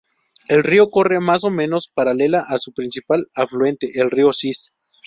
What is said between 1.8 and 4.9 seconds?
paralela a su principal afluente, el río Sis.